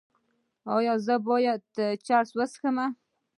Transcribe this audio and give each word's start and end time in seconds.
ایا 0.75 0.93
زه 1.05 1.15
باید 1.27 1.61
چرس 2.05 2.29
وڅکوم؟ 2.37 2.77